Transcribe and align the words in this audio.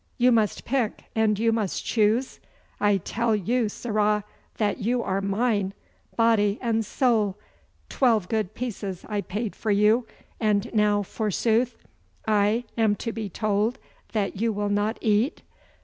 You 0.17 0.31
must 0.31 0.65
pick 0.65 1.03
and 1.15 1.37
you 1.37 1.51
must 1.51 1.85
choose! 1.85 2.39
I 2.79 2.97
tell 2.97 3.35
you, 3.35 3.69
sirrah, 3.69 4.23
that 4.57 4.79
you 4.79 5.03
are 5.03 5.21
mine, 5.21 5.75
body 6.17 6.57
and 6.59 6.83
soul! 6.83 7.37
Twelve 7.87 8.27
good 8.27 8.55
pieces 8.55 9.05
I 9.07 9.21
paid 9.21 9.55
for 9.55 9.69
you, 9.69 10.07
and 10.39 10.73
now, 10.73 11.03
forsooth, 11.03 11.77
I 12.27 12.63
am 12.75 12.95
to 12.95 13.11
be 13.11 13.29
told 13.29 13.77
that 14.13 14.37
you 14.41 14.51
will 14.51 14.69
not 14.69 14.97
eat! 15.01 15.43